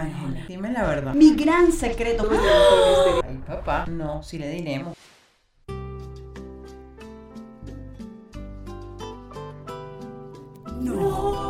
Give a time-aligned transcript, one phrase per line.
[0.00, 1.14] Ángela, dime la verdad.
[1.14, 2.28] Mi gran secreto.
[3.24, 4.96] Ay, papá, no, si le diremos.
[10.80, 11.47] No,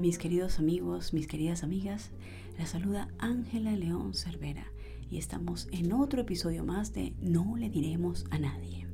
[0.00, 2.10] mis queridos amigos, mis queridas amigas.
[2.58, 4.64] La saluda Ángela León Cervera
[5.10, 8.86] y estamos en otro episodio más de No le diremos a nadie.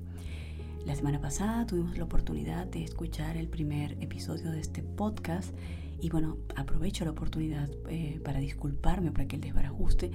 [0.84, 5.54] La semana pasada tuvimos la oportunidad de escuchar el primer episodio de este podcast
[6.00, 10.10] y bueno, aprovecho la oportunidad eh, para disculparme por aquel desbarajuste.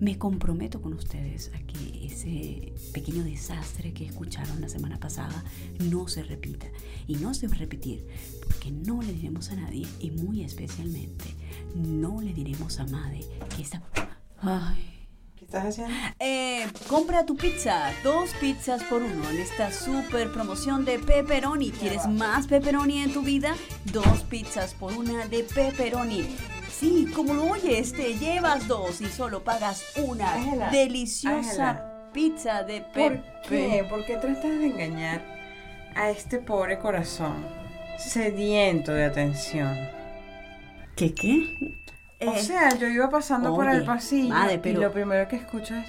[0.00, 5.44] Me comprometo con ustedes a que ese pequeño desastre que escucharon la semana pasada
[5.78, 6.66] no se repita.
[7.06, 8.06] Y no se va a repetir
[8.44, 11.26] porque no le diremos a nadie y muy especialmente
[11.74, 13.20] no le diremos a Made
[13.54, 13.82] que esta...
[14.40, 14.86] Ay,
[15.36, 15.94] ¿Qué estás haciendo?
[16.18, 21.72] eh, compra tu pizza, dos pizzas por uno en esta super promoción de pepperoni.
[21.72, 23.54] ¿Quieres más pepperoni en tu vida?
[23.92, 26.24] Dos pizzas por una de pepperoni.
[26.80, 31.36] Sí, como lo oyes, te llevas dos y solo pagas una Ángela, deliciosa
[31.70, 32.10] Ángela.
[32.14, 33.22] pizza de ¿Por pepe.
[33.48, 33.86] qué?
[33.88, 35.20] ¿Por qué tratas de engañar
[35.94, 37.44] a este pobre corazón
[37.98, 39.76] sediento de atención?
[40.96, 41.58] ¿Qué qué?
[42.26, 45.74] O Eh, sea, yo iba pasando por el pasillo madre, y lo primero que escucho
[45.74, 45.86] es...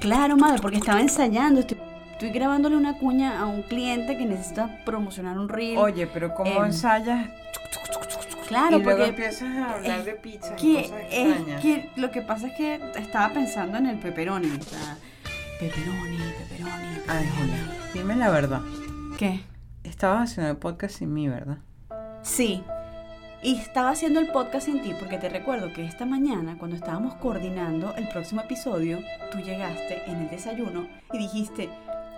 [0.00, 1.60] Claro, madre, porque estaba ensayando.
[1.60, 1.78] Estoy,
[2.12, 5.78] estoy grabándole una cuña a un cliente que necesita promocionar un reel.
[5.78, 7.28] Oye, pero ¿cómo Em, ensayas?
[8.46, 11.62] Claro, y luego porque empiezas a hablar es de pizza y cosas es extrañas.
[11.62, 14.96] que lo que pasa es que estaba pensando en el pepperoni, o sea,
[15.60, 16.98] pepperoni, pepperoni, pepperoni.
[17.08, 17.56] Ángela,
[17.94, 18.60] dime la verdad.
[19.18, 19.40] ¿Qué?
[19.84, 21.58] Estabas haciendo el podcast sin mí, ¿verdad?
[22.22, 22.62] Sí.
[23.42, 27.14] Y estaba haciendo el podcast sin ti porque te recuerdo que esta mañana, cuando estábamos
[27.14, 28.98] coordinando el próximo episodio,
[29.30, 31.68] tú llegaste en el desayuno y dijiste,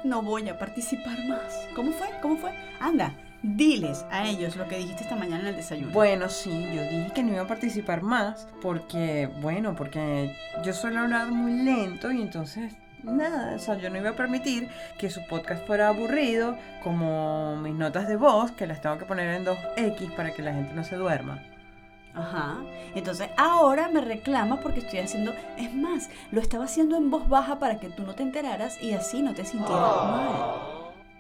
[0.04, 1.66] no voy a participar más.
[1.74, 2.08] ¿Cómo fue?
[2.22, 2.52] ¿Cómo fue?
[2.80, 3.12] Anda,
[3.42, 5.92] diles a ellos lo que dijiste esta mañana en el desayuno.
[5.92, 10.34] Bueno, sí, yo dije que no iba a participar más porque, bueno, porque
[10.64, 14.68] yo suelo hablar muy lento y entonces, nada, o sea, yo no iba a permitir
[14.98, 19.34] que su podcast fuera aburrido como mis notas de voz, que las tengo que poner
[19.34, 21.42] en 2X para que la gente no se duerma.
[22.14, 22.56] Ajá.
[22.96, 25.32] Entonces ahora me reclama porque estoy haciendo.
[25.56, 28.92] Es más, lo estaba haciendo en voz baja para que tú no te enteraras y
[28.92, 30.77] así no te sintieras mal.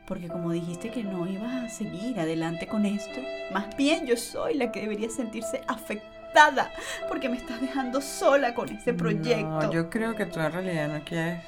[0.08, 3.20] Porque como dijiste que no ibas a seguir adelante con esto,
[3.52, 6.72] más bien yo soy la que debería sentirse afectada
[7.08, 9.46] porque me estás dejando sola con este proyecto.
[9.46, 11.44] No, yo creo que tú en realidad no quieres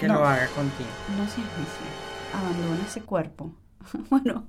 [0.00, 0.14] que No.
[0.14, 0.88] lo haga contigo.
[1.18, 2.40] No seas necia.
[2.40, 3.52] Abandona ese cuerpo.
[4.08, 4.46] bueno.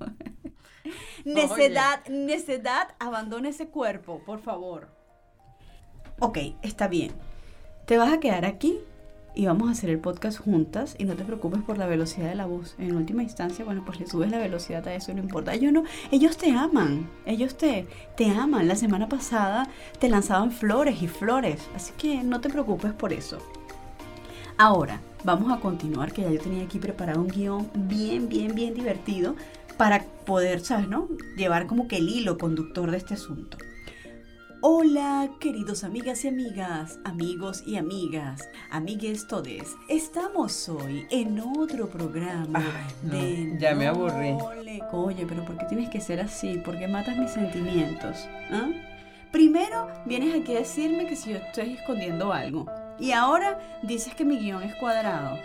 [1.26, 4.88] necedad, necedad, abandona ese cuerpo, por favor.
[6.20, 7.12] Ok, está bien.
[7.86, 8.80] Te vas a quedar aquí
[9.40, 12.36] y vamos a hacer el podcast juntas y no te preocupes por la velocidad de
[12.36, 12.76] la voz.
[12.78, 15.56] En última instancia, bueno, pues le subes la velocidad a eso, no importa.
[15.56, 18.68] No, ellos te aman, ellos te, te aman.
[18.68, 23.38] La semana pasada te lanzaban flores y flores, así que no te preocupes por eso.
[24.58, 28.74] Ahora, vamos a continuar, que ya yo tenía aquí preparado un guion bien, bien, bien
[28.74, 29.38] divertido
[29.78, 31.08] para poder, ¿sabes, no?
[31.38, 33.58] Llevar como que el hilo conductor de este asunto.
[34.62, 39.76] Hola, queridos amigas y amigas, amigos y amigas, amigues todes.
[39.88, 44.36] Estamos hoy en otro programa Ay, no, de ya me No aburrí.
[44.66, 46.58] le- Oye, pero ¿por qué tienes que ser así?
[46.58, 48.28] ¿Por qué matas mis sentimientos?
[48.52, 48.70] ¿Ah?
[49.32, 52.66] Primero vienes aquí a decirme que si yo estoy escondiendo algo.
[53.00, 55.38] Y ahora dices que mi guion es cuadrado.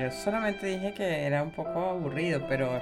[0.00, 2.80] Yo solamente dije que era un poco aburrido, pero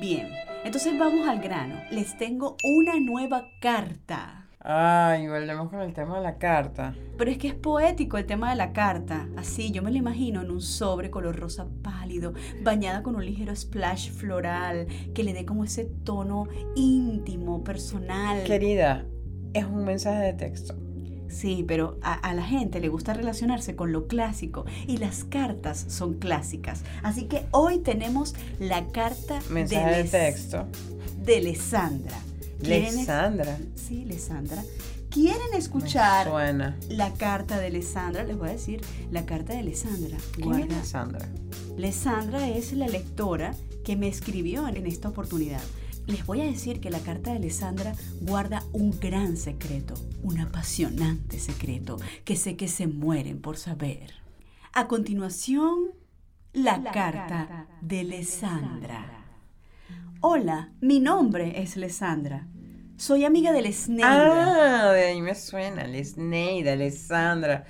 [0.00, 0.28] Bien,
[0.64, 1.74] entonces vamos al grano.
[1.90, 4.39] Les tengo una nueva carta.
[4.62, 6.94] Ay, volvemos con el tema de la carta.
[7.16, 9.26] Pero es que es poético el tema de la carta.
[9.38, 13.56] Así, yo me lo imagino en un sobre color rosa pálido, bañada con un ligero
[13.56, 18.44] splash floral, que le dé como ese tono íntimo, personal.
[18.44, 19.06] Querida,
[19.54, 20.74] es un mensaje de texto.
[21.28, 25.86] Sí, pero a, a la gente le gusta relacionarse con lo clásico y las cartas
[25.88, 26.82] son clásicas.
[27.02, 30.66] Así que hoy tenemos la carta Mensaje de Les- texto.
[31.24, 32.18] de Lesandra.
[32.60, 33.58] ¿Quieren es- Alexandra.
[33.74, 34.62] Sí, Lesandra.
[35.10, 36.76] ¿Quieren escuchar suena.
[36.88, 38.22] la carta de Lesandra?
[38.22, 38.80] Les voy a decir
[39.10, 40.16] la carta de Lesandra.
[40.32, 40.74] ¿Quién es Guarda.
[40.76, 41.28] Alexandra?
[41.76, 43.54] Lesandra es la lectora
[43.84, 45.62] que me escribió en esta oportunidad.
[46.06, 51.38] Les voy a decir que la carta de Alessandra guarda un gran secreto, un apasionante
[51.40, 54.12] secreto, que sé que se mueren por saber.
[54.72, 55.90] A continuación,
[56.52, 59.19] la, carta, de Alessandra.
[60.22, 62.46] Hola, mi nombre es Alessandra.
[62.98, 64.90] Soy amiga de Lesneida.
[64.90, 65.86] Ah, de ahí me suena.
[65.86, 67.64] Lesneida, Alessandra.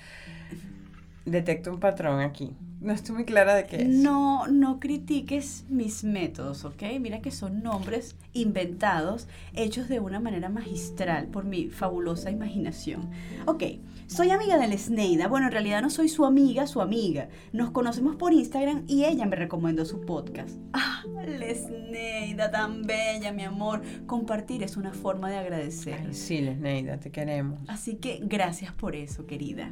[1.24, 2.56] Detecto un patrón aquí.
[2.80, 3.88] No estoy muy clara de qué es.
[3.88, 6.82] No, no critiques mis métodos, ¿ok?
[6.98, 13.10] Mira que son nombres inventados, hechos de una manera magistral por mi fabulosa imaginación.
[13.44, 13.64] Ok,
[14.06, 15.28] soy amiga de Lesneida.
[15.28, 17.28] Bueno, en realidad no soy su amiga, su amiga.
[17.52, 20.56] Nos conocemos por Instagram y ella me recomendó su podcast.
[20.72, 23.82] Ah, Lesneida, tan bella, mi amor.
[24.06, 26.00] Compartir es una forma de agradecer.
[26.06, 27.60] Ay, sí, Lesneida, te queremos.
[27.68, 29.70] Así que gracias por eso, querida.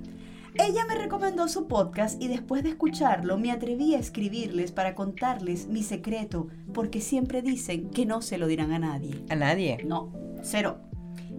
[0.60, 5.68] Ella me recomendó su podcast y después de escucharlo me atreví a escribirles para contarles
[5.68, 9.24] mi secreto, porque siempre dicen que no se lo dirán a nadie.
[9.30, 9.78] A nadie.
[9.86, 10.12] No,
[10.42, 10.80] cero.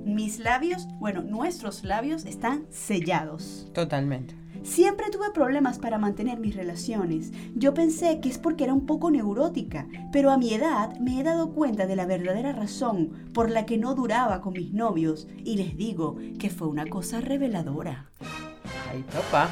[0.05, 3.69] Mis labios, bueno, nuestros labios están sellados.
[3.73, 4.35] Totalmente.
[4.63, 7.33] Siempre tuve problemas para mantener mis relaciones.
[7.55, 11.23] Yo pensé que es porque era un poco neurótica, pero a mi edad me he
[11.23, 15.57] dado cuenta de la verdadera razón por la que no duraba con mis novios y
[15.57, 18.09] les digo que fue una cosa reveladora.
[18.91, 19.49] Ay, papá.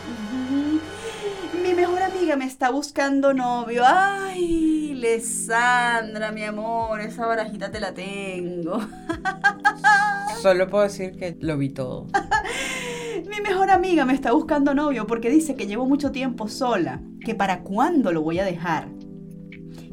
[1.62, 3.84] Mi mejor amiga me está buscando novio.
[3.86, 8.80] Ay, Lesandra, mi amor, esa barajita te la tengo.
[10.42, 12.08] Solo puedo decir que lo vi todo.
[13.30, 17.36] Mi mejor amiga me está buscando novio porque dice que llevo mucho tiempo sola, que
[17.36, 18.90] para cuándo lo voy a dejar.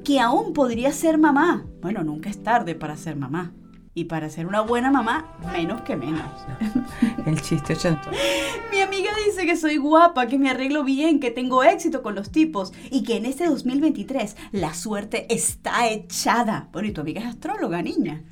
[0.04, 1.66] Que aún podría ser mamá.
[1.80, 3.54] Bueno, nunca es tarde para ser mamá.
[3.96, 6.28] Y para ser una buena mamá, menos que menos.
[7.26, 8.12] El chiste ochentón.
[8.72, 12.32] Mi amiga dice que soy guapa, que me arreglo bien, que tengo éxito con los
[12.32, 16.68] tipos y que en este 2023 la suerte está echada.
[16.72, 18.24] Bueno, y tu amiga es astróloga, niña.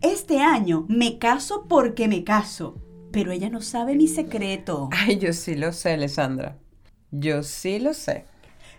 [0.00, 2.80] Este año me caso porque me caso,
[3.12, 4.88] pero ella no sabe mi secreto.
[4.90, 6.56] Ay, yo sí lo sé, Alessandra.
[7.10, 8.24] Yo sí lo sé.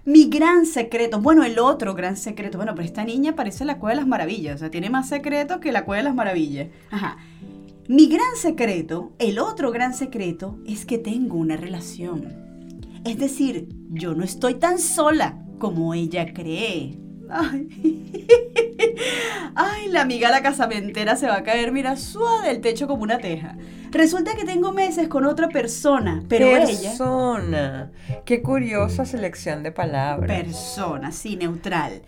[0.03, 3.91] Mi gran secreto, bueno, el otro gran secreto, bueno, pero esta niña parece la cueva
[3.91, 6.69] de las maravillas, o sea, tiene más secretos que la cueva de las maravillas.
[6.89, 7.17] Ajá.
[7.87, 12.33] Mi gran secreto, el otro gran secreto, es que tengo una relación.
[13.05, 16.97] Es decir, yo no estoy tan sola como ella cree.
[17.29, 17.67] Ay,
[19.55, 23.17] Ay, la amiga la casamentera se va a caer, mira, suave del techo como una
[23.17, 23.57] teja.
[23.91, 26.65] Resulta que tengo meses con otra persona, pero ella...
[26.65, 27.91] Persona.
[28.25, 30.43] Qué curiosa selección de palabras.
[30.43, 32.01] Persona, sí, neutral.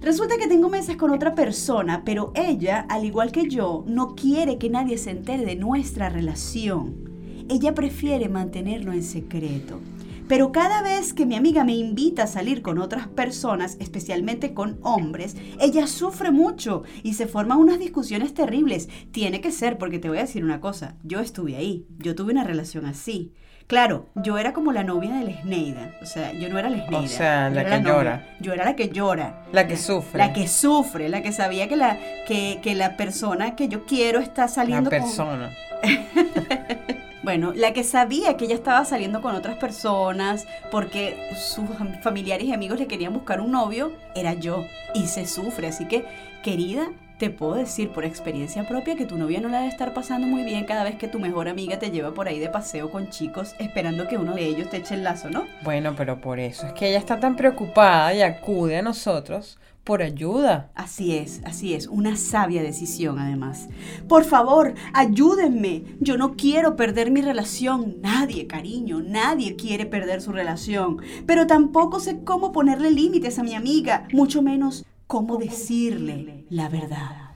[0.00, 4.56] Resulta que tengo meses con otra persona, pero ella, al igual que yo, no quiere
[4.56, 7.08] que nadie se entere de nuestra relación.
[7.48, 9.80] Ella prefiere mantenerlo en secreto.
[10.28, 14.78] Pero cada vez que mi amiga me invita a salir con otras personas, especialmente con
[14.82, 18.90] hombres, ella sufre mucho y se forman unas discusiones terribles.
[19.10, 22.32] Tiene que ser, porque te voy a decir una cosa, yo estuve ahí, yo tuve
[22.32, 23.32] una relación así.
[23.66, 27.04] Claro, yo era como la novia de Lesneida, o sea, yo no era Lesneida.
[27.04, 28.36] O sea, la que llora.
[28.40, 29.44] Yo era la que llora.
[29.52, 30.18] La que sufre.
[30.18, 34.20] La que sufre, la que sabía que la, que, que la persona que yo quiero
[34.20, 35.00] está La saliendo con...
[37.28, 42.46] Bueno, la que sabía que ella estaba saliendo con otras personas porque sus am- familiares
[42.46, 44.64] y amigos le querían buscar un novio, era yo.
[44.94, 45.66] Y se sufre.
[45.66, 46.06] Así que,
[46.42, 46.88] querida,
[47.18, 50.42] te puedo decir por experiencia propia que tu novia no la debe estar pasando muy
[50.42, 53.54] bien cada vez que tu mejor amiga te lleva por ahí de paseo con chicos
[53.58, 55.44] esperando que uno de ellos te eche el lazo, ¿no?
[55.62, 60.02] Bueno, pero por eso es que ella está tan preocupada y acude a nosotros por
[60.02, 60.70] ayuda.
[60.74, 63.68] Así es, así es, una sabia decisión además.
[64.06, 65.84] Por favor, ayúdenme.
[66.00, 67.96] Yo no quiero perder mi relación.
[68.02, 70.98] Nadie, cariño, nadie quiere perder su relación.
[71.26, 77.32] Pero tampoco sé cómo ponerle límites a mi amiga, mucho menos cómo decirle la verdad.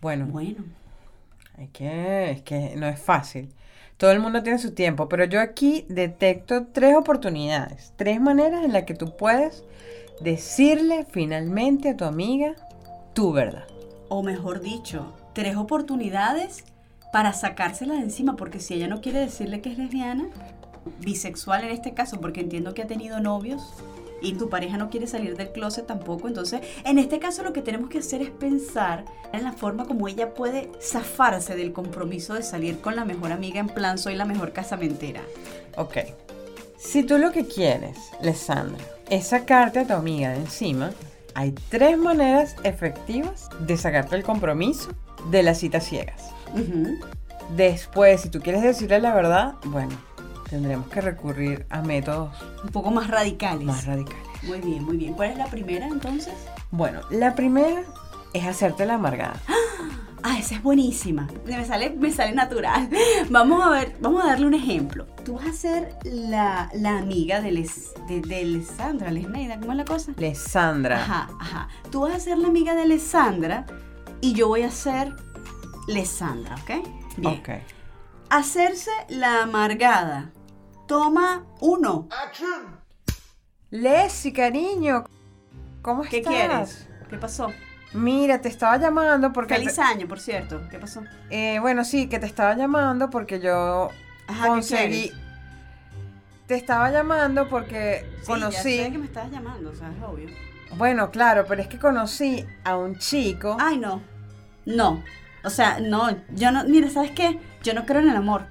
[0.00, 0.64] Bueno, Bueno,
[1.58, 3.48] hay que, es que no es fácil.
[3.96, 8.72] Todo el mundo tiene su tiempo, pero yo aquí detecto tres oportunidades, tres maneras en
[8.72, 9.64] las que tú puedes
[10.20, 12.54] decirle finalmente a tu amiga
[13.14, 13.64] tu verdad.
[14.08, 16.64] o mejor dicho, tres oportunidades
[17.12, 20.28] para sacársela de encima, porque si ella no quiere decirle que es lesbiana,
[21.00, 23.62] bisexual en este caso, porque entiendo que ha tenido novios
[24.20, 27.62] y tu pareja no quiere salir del closet tampoco, entonces en este caso lo que
[27.62, 32.42] tenemos que hacer es pensar en la forma como ella puede zafarse del compromiso de
[32.42, 35.22] salir con la mejor amiga en plan soy la mejor casamentera.
[35.76, 35.98] Ok.
[36.84, 40.90] Si tú lo que quieres, Lesandra, es sacarte a tu amiga de encima,
[41.34, 44.90] hay tres maneras efectivas de sacarte el compromiso
[45.30, 46.22] de las citas ciegas.
[47.56, 49.96] Después, si tú quieres decirle la verdad, bueno,
[50.48, 53.64] tendremos que recurrir a métodos Un poco más radicales.
[53.64, 54.22] más radicales.
[54.44, 55.14] Muy bien, muy bien.
[55.14, 56.34] ¿Cuál es la primera entonces?
[56.70, 57.82] Bueno, la primera
[58.32, 59.40] es hacerte la amargada.
[59.48, 59.54] Ah,
[60.38, 61.28] esa es buenísima.
[61.44, 62.88] Me sale, me sale natural.
[63.30, 65.06] Vamos a ver, vamos a darle un ejemplo.
[65.24, 69.78] Tú vas a ser la, la amiga de, Les, de, de Lesandra, Lesneida, ¿cómo es
[69.78, 70.12] la cosa?
[70.16, 70.96] Lesandra.
[70.96, 71.68] Ajá, ajá.
[71.90, 73.66] Tú vas a ser la amiga de Lesandra
[74.20, 75.14] y yo voy a ser
[75.88, 76.86] Lesandra, ¿ok?
[77.18, 77.38] Bien.
[77.40, 77.48] Ok.
[78.30, 80.32] Hacerse la amargada.
[80.88, 82.08] Toma uno.
[83.70, 85.04] Leslie, cariño,
[85.82, 86.32] ¿cómo ¿Qué estás?
[86.32, 86.88] quieres?
[87.10, 87.48] ¿Qué pasó?
[87.94, 89.54] Mira, te estaba llamando porque...
[89.54, 90.60] Feliz año, por cierto.
[90.68, 91.02] ¿Qué pasó?
[91.30, 93.88] Eh, bueno, sí, que te estaba llamando porque yo
[94.26, 95.12] Ajá, ¿qué conseguí...
[96.46, 98.76] Te estaba llamando porque Sí, conocí...
[98.76, 100.28] Ya sé que me estabas llamando, o sea, es obvio.
[100.76, 103.56] Bueno, claro, pero es que conocí a un chico...
[103.60, 104.02] Ay, no.
[104.66, 105.02] No.
[105.44, 107.38] O sea, no, yo no, mira, ¿sabes qué?
[107.62, 108.46] Yo no creo en el amor.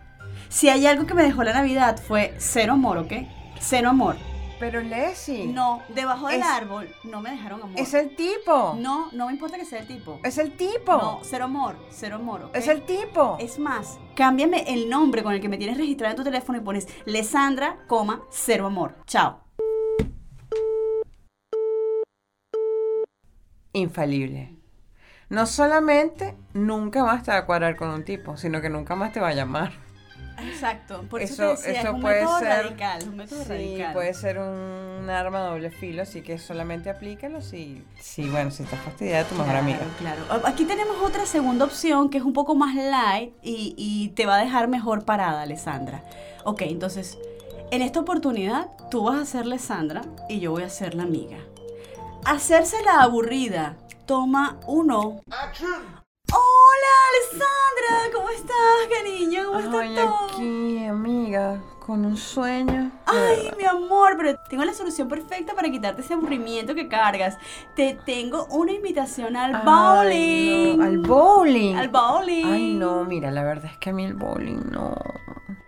[0.48, 3.12] Si hay algo que me dejó la Navidad fue cero amor, ¿ok?
[3.60, 4.16] Cero amor.
[4.64, 5.48] Pero Leslie...
[5.48, 7.78] No, debajo del Es- árbol no me dejaron amor.
[7.78, 8.76] Es el tipo.
[8.80, 10.22] No, no me importa que sea el tipo.
[10.24, 10.94] Es el tipo.
[10.94, 12.50] No, cero amor, cero amor.
[12.54, 13.36] Es el tipo.
[13.42, 16.62] Es más, cámbiame el nombre con el que me tienes registrado en tu teléfono y
[16.62, 18.96] pones Lesandra, coma, cero amor.
[19.06, 19.42] Chao.
[23.74, 24.56] Infalible.
[25.28, 29.12] No solamente nunca más te va a cuadrar con un tipo, sino que nunca más
[29.12, 29.74] te va a llamar.
[30.48, 31.04] Exacto.
[31.10, 33.04] Por eso, Eso- te decía, eso es un puede método ser- radical.
[33.10, 33.94] Un método Sí, radical.
[33.94, 38.64] puede ser un arma a doble filo, así que solamente aplícalo si, si bueno, si
[38.64, 39.80] estás fastidiada de tu mejor amiga.
[40.00, 40.22] Claro.
[40.46, 44.36] Aquí tenemos otra segunda opción que es un poco más light y, y te va
[44.38, 46.04] a dejar mejor parada, Alessandra.
[46.46, 47.18] Ok, entonces,
[47.72, 51.38] en esta oportunidad tú vas a ser Alessandra y yo voy a ser la amiga.
[52.26, 53.76] Hacerse la aburrida.
[54.06, 55.22] Toma uno.
[55.28, 56.04] Hola, Alessandra.
[56.32, 56.93] ¿Cómo estás,
[58.90, 59.44] cariño?
[59.48, 60.26] ¿Cómo estás Ay, todo?
[60.26, 62.92] aquí, amiga, con un sueño.
[63.06, 67.38] Ay, mi amor, pero tengo la solución perfecta para quitarte ese aburrimiento que cargas.
[67.76, 70.78] Te tengo una invitación al Ay, bowling.
[70.78, 71.76] no, Al bowling.
[71.76, 72.46] Al bowling.
[72.46, 74.96] Ay, no, mira, la verdad es que a mí el bowling no.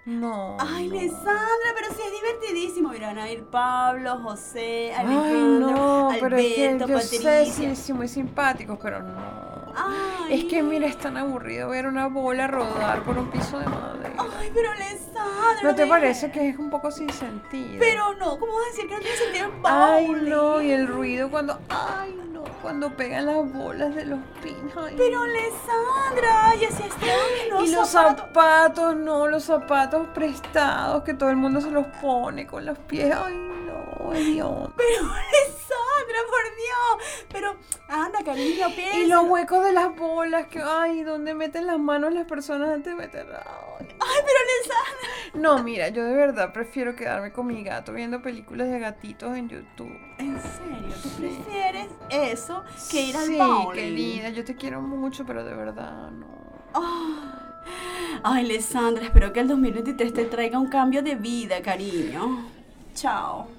[0.05, 0.55] No.
[0.59, 0.95] Ay, no.
[0.95, 2.89] Lesandra, pero sí es divertidísimo.
[2.89, 7.75] Mira, a ir Pablo, José, Ay, Alejandro, no, pero es que Alberto, yo sé, Patricia.
[7.75, 9.54] sí, sí, muy simpáticos, pero no.
[9.75, 13.65] Ay, Es que mira, es tan aburrido ver una bola rodar por un piso de
[13.67, 14.13] madera.
[14.39, 15.61] Ay, pero Lesandra.
[15.63, 17.77] ¿No te me- parece que es un poco sin sentido?
[17.79, 20.87] Pero no, ¿cómo vas a decir que no tiene sentido el Ay, no, y el
[20.87, 21.59] ruido cuando.
[21.69, 24.71] Ay, no, cuando pegan las bolas de los pinos.
[24.77, 25.25] ay, Pero no.
[25.25, 27.05] Lesandra, y así está.
[27.51, 28.25] No, Y los zapatos.
[28.27, 33.13] zapatos, no, los zapatos prestados que todo el mundo se los pone con los pies.
[33.15, 34.69] Ay, no, Dios.
[34.77, 35.54] Pero Dios.
[37.31, 37.55] Pero
[37.87, 38.97] anda, cariño, piensa.
[38.97, 42.93] Y los huecos de las bolas, que, ay, donde meten las manos las personas antes
[42.93, 43.25] de meter.
[43.25, 43.87] Ay.
[43.89, 45.41] Ay, pero Lesandra.
[45.41, 49.49] No, mira, yo de verdad prefiero quedarme con mi gato viendo películas de gatitos en
[49.49, 49.91] YouTube.
[50.17, 50.95] ¿En serio?
[51.01, 53.73] ¿Tú prefieres eso que ir al sí, bowling?
[53.73, 56.27] querida, yo te quiero mucho, pero de verdad no.
[58.23, 62.49] Ay, Alessandra, espero que el 2023 te traiga un cambio de vida, cariño.
[62.93, 63.54] Chao.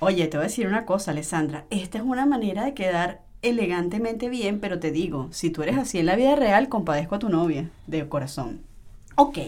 [0.00, 1.64] Oye, te voy a decir una cosa, Alessandra.
[1.70, 5.98] Esta es una manera de quedar elegantemente bien, pero te digo, si tú eres así
[5.98, 8.62] en la vida real, compadezco a tu novia, de corazón.
[9.16, 9.38] Ok,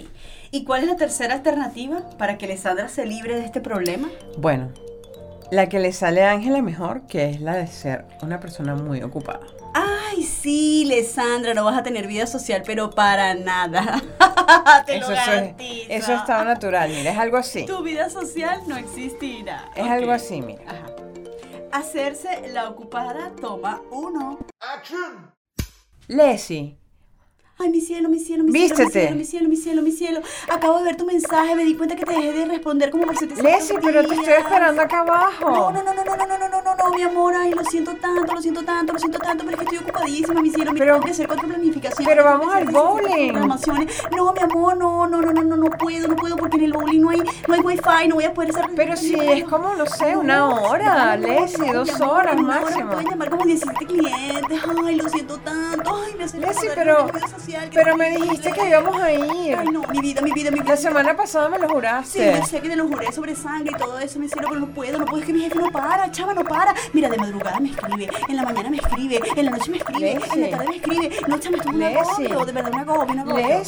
[0.53, 4.09] ¿y cuál es la tercera alternativa para que Alessandra se libre de este problema?
[4.39, 4.69] Bueno,
[5.51, 9.03] la que le sale a Ángela mejor, que es la de ser una persona muy
[9.03, 9.41] ocupada.
[9.75, 14.03] Ay, sí, Alessandra, no vas a tener vida social, pero para nada.
[14.87, 15.87] Te eso, lo eso, es, garantizo.
[15.91, 17.67] eso es estado natural, mira, es algo así.
[17.67, 19.71] Tu vida social no existirá.
[19.75, 20.63] Es algo así, mira.
[20.67, 20.87] Ajá.
[21.73, 24.39] Hacerse la ocupada toma uno.
[26.09, 26.79] Leslie,
[27.59, 30.21] Ay, mi cielo, mi cielo, mi cielo, mi cielo, mi cielo, mi cielo, mi cielo.
[30.53, 33.17] Acabo de ver tu mensaje, me di cuenta que te dejé de responder como por
[33.17, 35.51] 700 Leslie, pero te estoy esperando acá abajo.
[35.51, 37.65] No, no, no, no, no, no, no, no, no, no, no, mi amor, ay, lo
[37.65, 40.73] siento tanto, lo siento tanto, lo siento tanto, pero es que estoy ocupadísima, mi cielo,
[40.75, 42.07] me Pero- tengo que hacer cuatro planificaciones.
[42.07, 43.33] pero vamos al 17 bowling.
[44.15, 46.73] No, mi amor, no, no, no, no, no, no puedo, no puedo, porque en el
[46.75, 49.75] bowling no hay, no hay wifi, no voy a poder hacer Pero si es como,
[49.75, 52.91] no sé, una hora, Leslie, dos horas máximo.
[52.91, 57.07] pueden llamar como 17 clientes, ay, lo siento tanto, ay, me hace Leslie, pero-
[57.47, 59.57] social, que Pero me dijiste que íbamos a ir.
[59.57, 60.71] Ay, no, mi vida, mi vida, mi vida.
[60.71, 62.37] La semana pasada me lo Sí, juraste.
[62.39, 64.67] yo sé que te lo juré sobre sangre y todo eso, mi cielo, pero no
[64.69, 66.75] puedo, no puedo, es que mi jefe no para, chava, no para.
[66.93, 70.13] Mira, de madrugada me escribe, en la mañana me escribe, en la noche me escribe,
[70.13, 70.51] en Leslie.
[70.51, 71.11] la tarde me escribe.
[71.29, 73.63] No, chama, esto es un agobio, de verdad, un agobio, un agobio.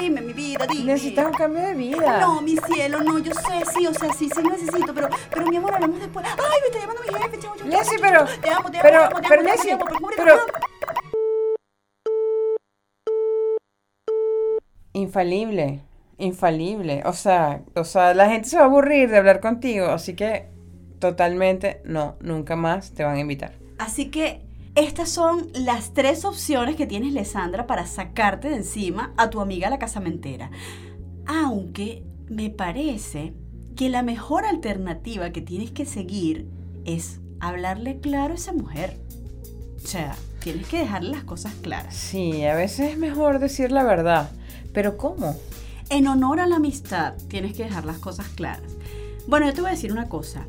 [0.00, 0.84] Dime, mi vida, dime.
[0.92, 2.18] Necesitas un cambio de vida.
[2.20, 5.56] No, mi cielo, no, yo sé, sí, o sea, sí, sí necesito, pero, pero mi
[5.56, 6.24] amor, hablamos después.
[6.26, 8.24] Ay, me está llamando mi jefe, chavo, chavo, chavo, pero-.
[8.24, 9.84] Te amo, te amo, pero- te amo, te pero amo, te amo, Leslie, te amo,
[9.84, 10.73] por favor, te pero-
[14.94, 15.82] Infalible,
[16.18, 17.02] infalible.
[17.04, 20.48] O sea, o sea, la gente se va a aburrir de hablar contigo, así que
[20.98, 23.52] totalmente no, nunca más te van a invitar.
[23.78, 24.40] Así que
[24.76, 29.68] estas son las tres opciones que tienes, Lesandra, para sacarte de encima a tu amiga
[29.68, 30.50] la casamentera.
[31.26, 33.34] Aunque me parece
[33.76, 36.48] que la mejor alternativa que tienes que seguir
[36.84, 38.96] es hablarle claro a esa mujer.
[39.76, 41.94] O sea, tienes que dejarle las cosas claras.
[41.94, 44.30] Sí, a veces es mejor decir la verdad.
[44.74, 45.34] Pero ¿cómo?
[45.88, 48.72] En honor a la amistad, tienes que dejar las cosas claras.
[49.26, 50.46] Bueno, yo te voy a decir una cosa.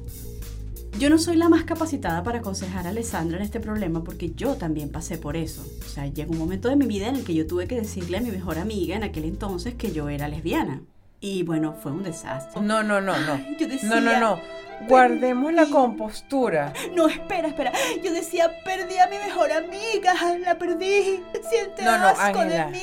[0.98, 4.56] Yo no soy la más capacitada para aconsejar a Alessandra en este problema porque yo
[4.56, 5.62] también pasé por eso.
[5.86, 8.18] O sea, llegó un momento de mi vida en el que yo tuve que decirle
[8.18, 10.82] a mi mejor amiga en aquel entonces que yo era lesbiana.
[11.20, 12.62] Y bueno, fue un desastre.
[12.62, 13.34] No, no, no, no.
[13.34, 14.40] Ay, yo decía, No, no, no.
[14.88, 16.74] Guardemos la compostura.
[16.94, 17.74] No, espera, espera.
[18.04, 20.14] Yo decía, perdí a mi mejor amiga.
[20.40, 21.22] La perdí.
[21.50, 22.80] Siente No, no, asco de mí.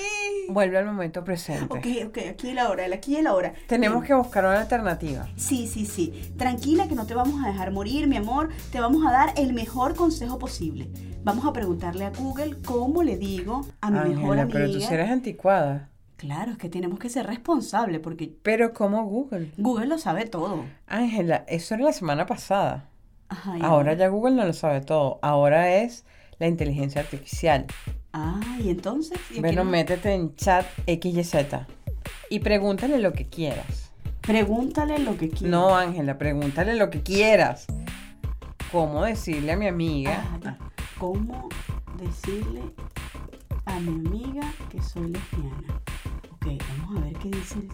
[0.53, 1.65] Vuelve al momento presente.
[1.77, 3.53] Ok, ok, aquí y la hora, aquí y la hora.
[3.67, 5.29] Tenemos que buscar una alternativa.
[5.37, 6.33] Sí, sí, sí.
[6.37, 8.51] Tranquila que no te vamos a dejar morir, mi amor.
[8.71, 10.89] Te vamos a dar el mejor consejo posible.
[11.25, 14.59] Vamos a preguntarle a Google cómo le digo a mi mejor Ángela, amiga.
[14.59, 15.89] pero tú eres anticuada.
[16.17, 19.51] Claro, es que tenemos que ser responsables porque Pero ¿cómo Google?
[19.57, 20.65] Google lo sabe todo.
[20.87, 22.89] Ángela, eso era la semana pasada.
[23.29, 25.19] Ajá, Ahora ya Google no lo sabe todo.
[25.23, 26.05] Ahora es
[26.39, 27.67] la inteligencia artificial.
[28.13, 29.19] Ah, y entonces.
[29.31, 31.67] ¿Y a Bueno, métete en chat XYZ
[32.29, 33.93] y pregúntale lo que quieras.
[34.21, 35.51] Pregúntale lo que quieras.
[35.51, 37.67] No, Ángela, pregúntale lo que quieras.
[38.71, 40.25] ¿Cómo decirle a mi amiga?
[40.45, 40.57] Ah.
[40.99, 41.49] ¿Cómo
[41.99, 42.63] decirle
[43.67, 45.83] a mi amiga que soy lesbiana?
[46.31, 47.69] Ok, vamos a ver qué dice el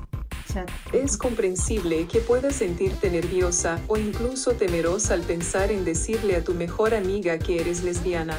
[0.53, 0.69] chat.
[0.93, 6.55] Es comprensible que puedas sentirte nerviosa o incluso temerosa al pensar en decirle a tu
[6.55, 8.37] mejor amiga que eres lesbiana.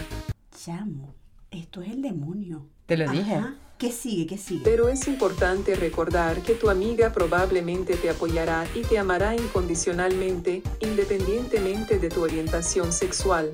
[0.58, 1.14] Chamo,
[1.52, 2.66] esto es el demonio.
[2.86, 3.42] Te lo dije.
[3.78, 4.28] ¿Qué sigue?
[4.28, 4.62] ¿Qué sigue?
[4.66, 11.98] Pero es importante recordar que tu amiga probablemente te apoyará y te amará incondicionalmente, independientemente
[11.98, 13.52] de tu orientación sexual.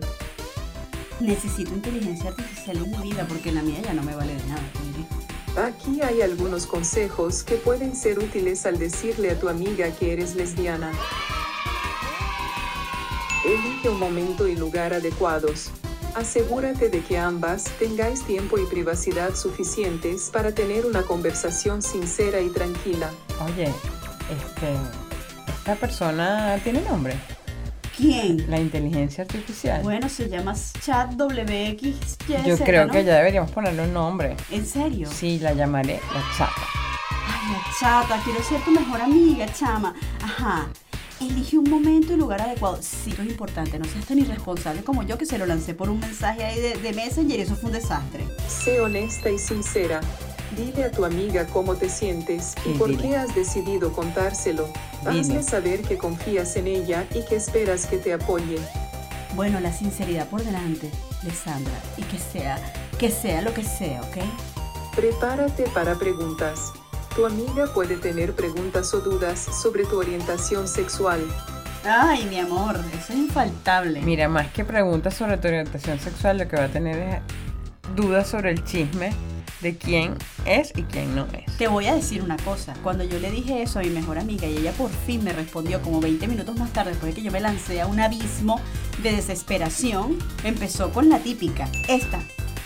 [1.20, 4.64] Necesito inteligencia artificial en mi vida porque la mía ya no me vale de nada.
[5.58, 10.36] Aquí hay algunos consejos que pueden ser útiles al decirle a tu amiga que eres
[10.36, 10.92] lesbiana.
[13.46, 15.72] Elige un momento y lugar adecuados.
[16.16, 22.48] Asegúrate de que ambas tengáis tiempo y privacidad suficientes para tener una conversación sincera y
[22.50, 23.12] tranquila.
[23.44, 24.74] Oye, este,
[25.50, 27.16] esta persona tiene nombre.
[27.98, 28.50] ¿Quién?
[28.50, 29.84] La inteligencia artificial.
[29.84, 32.18] Bueno, se llama Chat WX.
[32.46, 34.38] Yo creo que ya deberíamos ponerle un nombre.
[34.52, 35.10] ¿En serio?
[35.12, 36.62] Sí, la llamaré la chata.
[37.28, 39.94] Ay, la chata, quiero ser tu mejor amiga, chama.
[40.22, 40.70] Ajá.
[41.22, 42.78] Elige un momento y lugar adecuado.
[42.82, 43.80] Sí, es importante.
[43.80, 46.76] No seas tan irresponsable como yo que se lo lancé por un mensaje ahí de,
[46.76, 48.26] de Messenger y eso fue un desastre.
[48.48, 50.02] Sé honesta y sincera.
[50.58, 53.02] Dile a tu amiga cómo te sientes y Sí, por dile.
[53.02, 54.68] qué has decidido contárselo.
[55.08, 55.20] Dile.
[55.22, 58.58] Hazle saber que confías en ella y que esperas que te apoye.
[59.36, 60.90] Bueno, la sinceridad por delante,
[61.24, 61.74] Alessandra.
[61.98, 62.58] Y que sea,
[63.00, 64.18] que sea lo que sea, ¿ok?
[64.96, 66.72] Prepárate para preguntas.
[67.16, 71.22] Tu amiga puede tener preguntas o dudas sobre tu orientación sexual.
[71.86, 74.02] Ay, mi amor, eso es infaltable.
[74.02, 78.28] Mira, más que preguntas sobre tu orientación sexual, lo que va a tener es dudas
[78.28, 79.14] sobre el chisme
[79.62, 81.58] de quién es y quién no es.
[81.58, 82.74] Te voy a decir una cosa.
[82.84, 85.82] Cuando yo le dije eso a mi mejor amiga y ella por fin me respondió
[85.82, 88.60] como 20 minutos más tarde, después de que yo me lancé a un abismo
[89.02, 91.70] de desesperación, empezó con la típica.
[91.88, 92.20] Esta,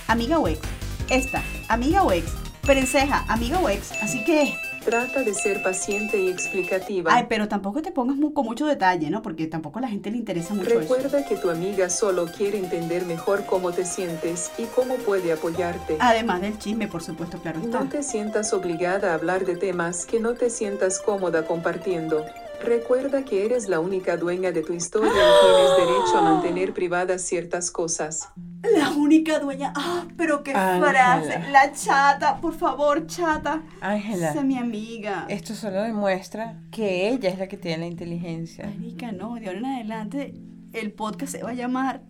[0.07, 0.59] amiga o ex.
[1.07, 2.48] Esta, amiga o ex.
[2.69, 3.91] Perenceja, amiga o ex.
[4.03, 4.53] Así que,
[4.85, 7.11] Trata de ser paciente y explicativa.
[7.11, 9.23] ay, pero tampoco te pongas con mucho detalle, ¿no?
[9.23, 10.79] Porque tampoco a la gente le interesa mucho eso.
[10.81, 15.97] Recuerda que tu amiga solo quiere entender mejor cómo te sientes y cómo puede apoyarte.
[15.99, 17.79] Además del chisme, por supuesto, claro está.
[17.79, 22.23] No te sientas obligada a hablar de temas que no te sientas cómoda compartiendo.
[22.63, 27.21] Recuerda que eres la única dueña de tu historia y tienes derecho a mantener privadas
[27.21, 28.29] ciertas cosas.
[28.77, 29.71] La única dueña.
[29.75, 30.89] Ah, pero qué Ángela.
[30.91, 31.51] frase.
[31.51, 33.63] La chata, por favor, chata.
[33.81, 35.25] Ángela, Sé mi amiga.
[35.29, 38.65] esto solo demuestra que ella es la que tiene la inteligencia.
[38.65, 40.33] Marica, no, de ahora en adelante
[40.73, 42.01] el podcast se va a llamar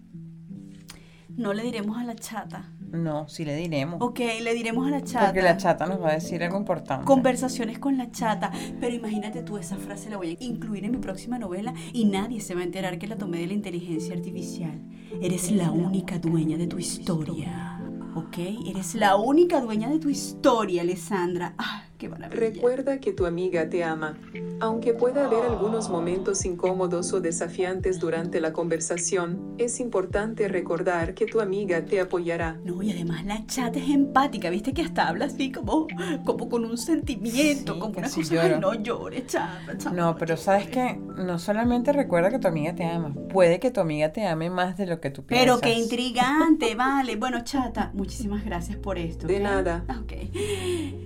[1.29, 2.69] No le diremos a la chata.
[2.91, 4.01] No, sí le diremos.
[4.01, 5.25] Ok, le diremos a la chata.
[5.27, 7.05] Porque la chata nos va a decir algo importante.
[7.05, 8.51] Conversaciones con la chata.
[8.79, 12.41] Pero imagínate tú, esa frase la voy a incluir en mi próxima novela y nadie
[12.41, 14.79] se va a enterar que la tomé de la inteligencia artificial.
[15.21, 17.81] Eres la única dueña de tu historia.
[18.15, 18.37] ¿Ok?
[18.67, 21.53] Eres la única dueña de tu historia, Alessandra.
[21.57, 22.39] ¡Ah, qué maravilla!
[22.39, 24.17] Recuerda que tu amiga te ama.
[24.61, 31.25] Aunque pueda haber algunos momentos incómodos o desafiantes durante la conversación, es importante recordar que
[31.27, 32.57] tu amiga te apoyará.
[32.65, 35.87] No, y además la chata es empática, viste que hasta habla así como,
[36.25, 38.55] como con un sentimiento, Sí, como una cosa, lloro.
[38.55, 39.91] ay, no llores, chata, chata.
[39.95, 43.79] No, pero sabes que no solamente recuerda que tu amiga te ama, puede que tu
[43.79, 45.45] amiga te ame más de lo que tú piensas.
[45.45, 47.15] Pero qué intrigante, vale.
[47.15, 49.27] Bueno, chata, muchísimas gracias por esto.
[49.27, 49.85] De nada.
[50.01, 50.13] Ok.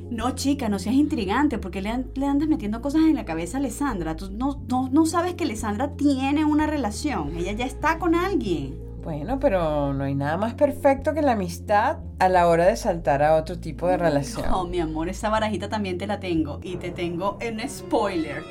[0.09, 3.57] No, chica, no seas intrigante, porque le, an- le andas metiendo cosas en la cabeza
[3.57, 4.15] a Alessandra.
[4.15, 7.35] Tú no, no, no sabes que Alessandra tiene una relación.
[7.35, 8.77] Ella ya está con alguien.
[9.03, 13.21] Bueno, pero no hay nada más perfecto que la amistad a la hora de saltar
[13.21, 14.45] a otro tipo de relación.
[14.53, 16.59] Oh, mi amor, esa barajita también te la tengo.
[16.63, 18.43] Y te tengo en spoiler.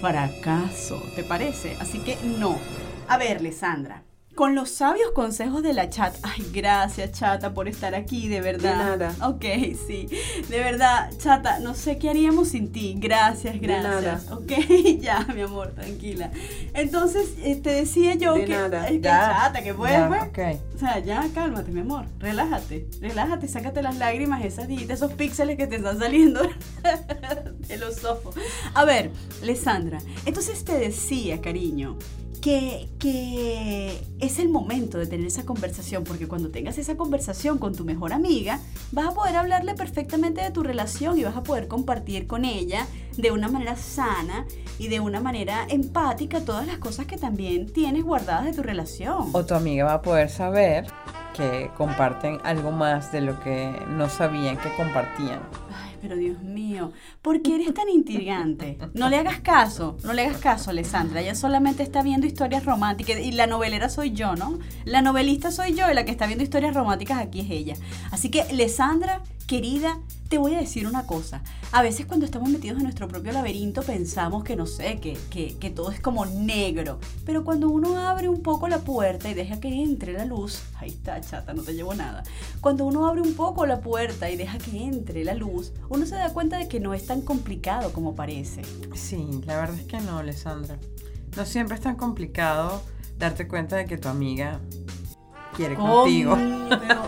[0.00, 1.76] Fracaso, ¿te parece?
[1.78, 2.56] Así que no.
[3.06, 4.02] A ver, Lesandra.
[4.34, 6.14] Con los sabios consejos de la chat.
[6.22, 8.96] Ay, gracias, chata, por estar aquí, de verdad.
[8.96, 9.28] De nada.
[9.28, 9.44] Ok,
[9.86, 10.08] sí.
[10.48, 12.94] De verdad, chata, no sé qué haríamos sin ti.
[12.98, 14.24] Gracias, De gracias.
[14.24, 14.34] nada.
[14.34, 14.52] Ok,
[15.00, 16.30] ya, mi amor, tranquila.
[16.72, 18.52] Entonces, eh, te decía yo De que.
[18.54, 18.88] nada.
[18.88, 20.00] eh, que Ya, chata, que ya, pues.
[20.00, 20.60] ok.
[20.76, 22.06] O sea, ya cálmate, mi amor.
[22.18, 22.86] Relájate.
[23.02, 26.40] Relájate, sácate las lágrimas, esas esos píxeles que te están saliendo
[27.68, 28.34] de los ojos.
[28.74, 29.10] A ver,
[29.42, 31.98] Lesandra, entonces te decía, cariño,
[32.42, 37.74] que, que es el momento de tener esa conversación, porque cuando tengas esa conversación con
[37.74, 38.58] tu mejor amiga,
[38.90, 42.86] vas a poder hablarle perfectamente de tu relación y vas a poder compartir con ella
[43.16, 44.44] de una manera sana
[44.78, 49.30] y de una manera empática todas las cosas que también tienes guardadas de tu relación.
[49.32, 50.86] O tu amiga va a poder saber
[51.36, 55.40] que comparten algo más de lo que no sabían que compartían.
[55.72, 56.90] Ay, pero Dios mío,
[57.22, 58.76] ¿por qué eres tan intrigante?
[58.92, 61.20] No le hagas caso, no le hagas caso, Alessandra.
[61.20, 64.58] Ella solamente está viendo historias románticas y la novelera soy yo, ¿no?
[64.84, 67.76] La novelista soy yo y la que está viendo historias románticas aquí es ella.
[68.10, 71.42] Así que, Alessandra, querida, te voy a decir una cosa.
[71.72, 75.56] A veces cuando estamos metidos en nuestro propio laberinto pensamos que no sé, que, que,
[75.58, 76.98] que todo es como negro.
[77.26, 80.88] Pero cuando uno abre un poco la puerta y deja que entre la luz, ahí
[80.90, 82.22] está, chata, no te llevo nada.
[82.60, 86.14] Cuando uno abre un poco la puerta y deja que entre la luz, uno se
[86.14, 88.62] da cuenta de que no es tan complicado como parece.
[88.94, 90.78] Sí, la verdad es que no, Alessandra.
[91.36, 92.82] No siempre es tan complicado
[93.18, 94.60] darte cuenta de que tu amiga
[95.56, 96.36] quiere contigo.
[96.36, 97.02] Pero-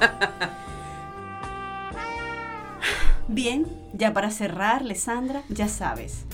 [3.34, 6.24] Bien, ya para cerrar, Lesandra, ya sabes.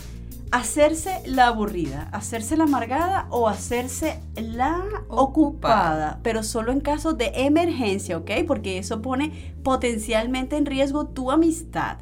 [0.50, 7.32] Hacerse la aburrida, hacerse la amargada o hacerse la ocupada, pero solo en caso de
[7.36, 8.30] emergencia, ¿ok?
[8.46, 11.96] Porque eso pone potencialmente en riesgo tu amistad.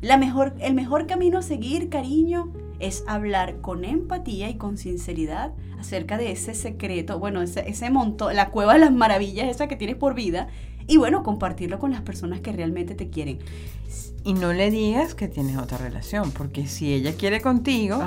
[0.00, 5.52] La mejor, el mejor camino a seguir, cariño, es hablar con empatía y con sinceridad
[5.78, 9.76] acerca de ese secreto, bueno, ese, ese montón, la cueva de las maravillas esa que
[9.76, 10.48] tienes por vida,
[10.86, 13.38] y bueno, compartirlo con las personas que realmente te quieren.
[14.24, 18.00] Y no le digas que tienes otra relación, porque si ella quiere contigo,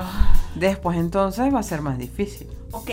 [0.55, 2.47] después entonces va a ser más difícil.
[2.71, 2.91] Ok,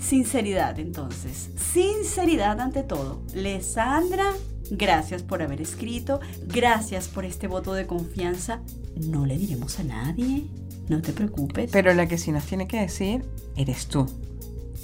[0.00, 3.22] sinceridad entonces, sinceridad ante todo.
[3.34, 4.32] Lesandra,
[4.70, 8.60] gracias por haber escrito, gracias por este voto de confianza.
[9.08, 10.44] No le diremos a nadie,
[10.88, 11.70] no te preocupes.
[11.70, 13.24] Pero la que sí nos tiene que decir
[13.56, 14.06] eres tú.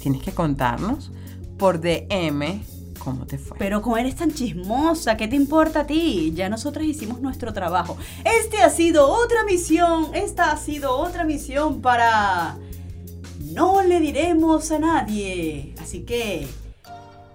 [0.01, 1.11] Tienes que contarnos
[1.57, 2.61] por DM
[3.27, 3.57] te fue.
[3.57, 6.31] Pero como eres tan chismosa, ¿qué te importa a ti?
[6.35, 7.97] Ya nosotras hicimos nuestro trabajo.
[8.23, 12.57] Este ha sido otra misión, esta ha sido otra misión para...
[13.51, 15.73] No le diremos a nadie.
[15.81, 16.47] Así que...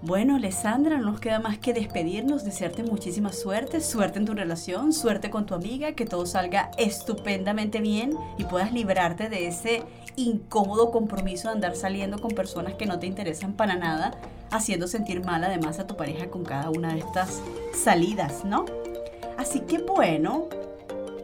[0.01, 4.93] Bueno, Alessandra, no nos queda más que despedirnos, desearte muchísima suerte, suerte en tu relación,
[4.93, 9.81] suerte con tu amiga, que todo salga estupendamente bien y puedas librarte de ese
[10.15, 14.11] incómodo compromiso de andar saliendo con personas que no te interesan para nada,
[14.55, 17.41] haciendo sentir mal además a tu pareja con cada una de estas
[17.73, 18.65] salidas, ¿no?
[19.37, 20.47] Así que bueno,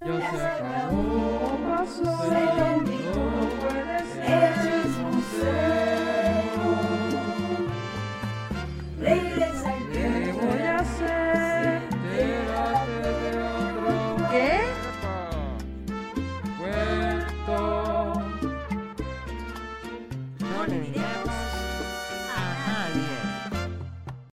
[0.00, 0.10] ¿Qué?